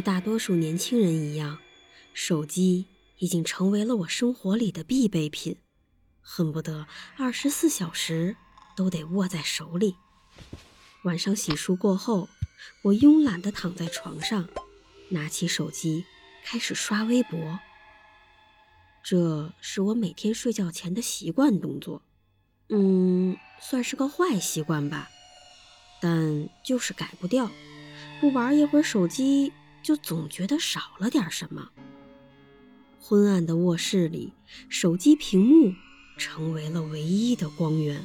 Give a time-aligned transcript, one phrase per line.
[0.00, 1.58] 和大多数年轻人一样，
[2.14, 2.86] 手机
[3.18, 5.58] 已经成为了我生活里的必备品，
[6.22, 6.86] 恨不得
[7.18, 8.34] 二十四小时
[8.74, 9.96] 都得握在手里。
[11.04, 12.30] 晚上洗漱过后，
[12.80, 14.48] 我慵懒地躺在床上，
[15.10, 16.06] 拿起手机
[16.46, 17.60] 开始刷微博。
[19.04, 22.00] 这是我每天睡觉前的习惯动作，
[22.70, 25.10] 嗯，算是个坏习惯吧，
[26.00, 27.50] 但就是改不掉，
[28.18, 29.52] 不玩一会儿手机。
[29.82, 31.70] 就总觉得少了点什么。
[32.98, 34.32] 昏暗的卧室里，
[34.68, 35.74] 手机屏幕
[36.18, 38.02] 成为了唯一的光源。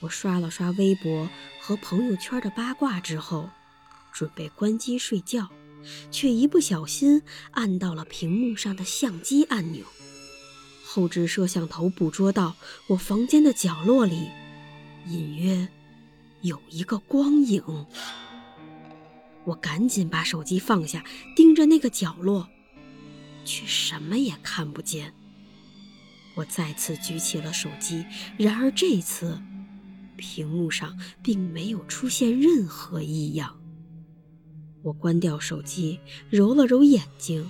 [0.00, 3.48] 我刷了刷微博和朋友圈的八卦之后，
[4.12, 5.48] 准备关机睡觉，
[6.10, 9.84] 却一不小心按到了屏幕上的相机按钮。
[10.84, 12.56] 后置摄像头捕捉到
[12.88, 14.28] 我房间的角落里，
[15.06, 15.68] 隐约
[16.42, 17.62] 有一个光影。
[19.46, 22.48] 我赶紧把手机放下，盯着那个角落，
[23.44, 25.14] 却什么也看不见。
[26.34, 28.04] 我再次举起了手机，
[28.36, 29.40] 然而这次，
[30.16, 33.58] 屏幕上并没有出现任何异样。
[34.82, 37.48] 我关掉手机，揉了揉眼睛，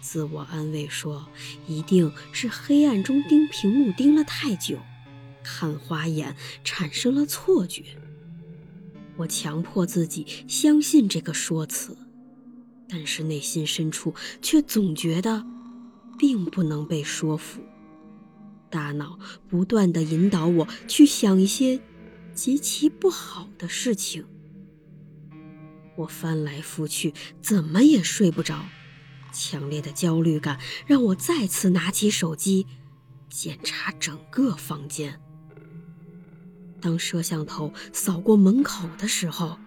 [0.00, 1.28] 自我安慰说
[1.68, 4.78] ：“一定是黑暗中盯屏幕盯了太久，
[5.44, 7.84] 看花眼，产生了错觉。”
[9.20, 11.96] 我强迫自己相信这个说辞，
[12.88, 15.44] 但是内心深处却总觉得
[16.18, 17.60] 并不能被说服。
[18.70, 21.80] 大脑不断的引导我去想一些
[22.34, 24.24] 极其不好的事情。
[25.96, 28.64] 我翻来覆去，怎么也睡不着。
[29.32, 32.66] 强烈的焦虑感让我再次拿起手机，
[33.28, 35.20] 检查整个房间。
[36.80, 39.58] 当摄像头扫过门口的时候，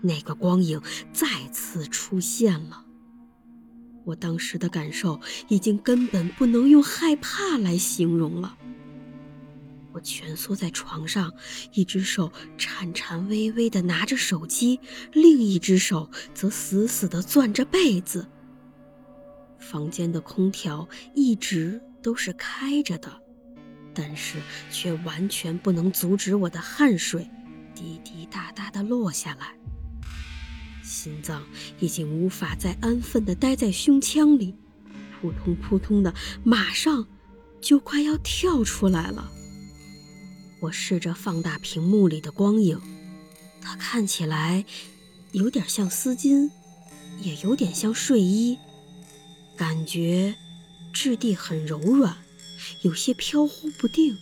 [0.00, 0.80] 那个光影
[1.12, 2.84] 再次出现了。
[4.04, 8.56] 我当时的感受已经根本不能用害怕来形容了。
[9.92, 11.32] 我蜷缩在床上，
[11.72, 14.80] 一只手颤颤巍巍地拿着手机，
[15.12, 18.26] 另一只手则死死地攥着被子。
[19.58, 23.23] 房间的空调一直都是开着的。
[23.94, 24.38] 但是
[24.70, 27.30] 却完全不能阻止我的汗水
[27.74, 29.54] 滴滴答答地落下来，
[30.82, 31.44] 心脏
[31.78, 34.54] 已经无法再安分地待在胸腔里，
[35.20, 36.12] 扑通扑通的，
[36.42, 37.06] 马上
[37.60, 39.30] 就快要跳出来了。
[40.60, 42.80] 我试着放大屏幕里的光影，
[43.60, 44.64] 它看起来
[45.32, 46.50] 有点像丝巾，
[47.20, 48.58] 也有点像睡衣，
[49.56, 50.34] 感觉
[50.92, 52.16] 质地很柔软。
[52.82, 54.16] 有些飘忽不定，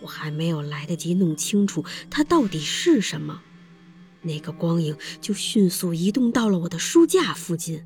[0.00, 3.42] 我还没有来得及弄清楚它到底是什么，
[4.22, 7.84] 那个光影就迅速移动到了我的书架附近。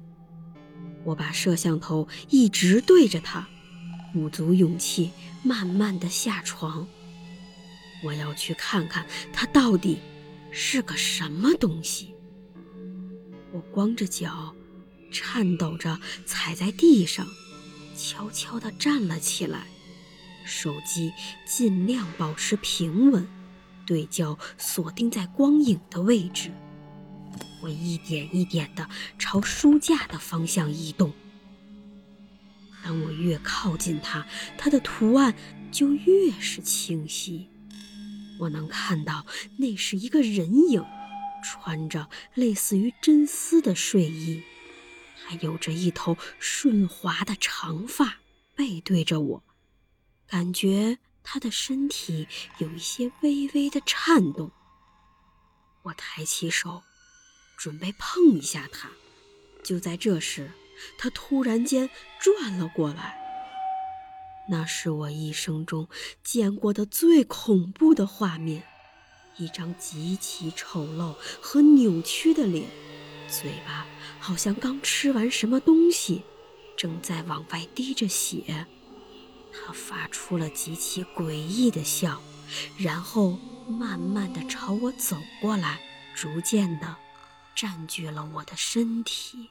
[1.05, 3.49] 我把摄像头一直对着它，
[4.13, 5.11] 鼓足勇气，
[5.43, 6.87] 慢慢的下床。
[8.05, 9.99] 我要去看看它到底
[10.51, 12.15] 是个什么东西。
[13.53, 14.55] 我光着脚，
[15.13, 17.27] 颤抖着踩在地上。
[18.05, 19.69] 悄悄地站了起来，
[20.45, 21.13] 手机
[21.47, 23.29] 尽量保持平稳，
[23.87, 26.51] 对焦锁定在光影的位置。
[27.63, 28.91] 我一点一点地
[29.21, 31.13] 朝书架的方向移动。
[32.83, 34.27] 当我越靠近它，
[34.59, 35.37] 它的图案
[35.71, 37.47] 就越是清晰。
[38.41, 39.25] 我能看到
[39.59, 40.85] 那是一个人影，
[41.45, 44.43] 穿着类似于真丝的睡衣。
[45.25, 48.19] 还有着一头顺滑的长发，
[48.55, 49.45] 背对着我，
[50.27, 52.27] 感觉他的身体
[52.59, 54.51] 有一些微微的颤动。
[55.85, 56.83] 我抬起手，
[57.57, 58.91] 准备碰一下他，
[59.65, 60.53] 就在这时，
[60.99, 61.89] 他突然间
[62.21, 63.19] 转了过来。
[64.49, 65.89] 那是我一生中
[66.23, 68.65] 见过的最恐怖的画面，
[69.37, 72.69] 一张极其丑陋和扭曲的脸。
[73.29, 73.87] 嘴巴
[74.23, 76.23] 好像刚吃完什么东西，
[76.77, 78.69] 正在往外滴着血。
[79.53, 82.23] 他发出了极其诡异的笑，
[82.79, 83.37] 然后
[83.69, 85.81] 慢慢的朝我走过来，
[86.15, 86.97] 逐渐的
[87.57, 89.51] 占据了我的身体。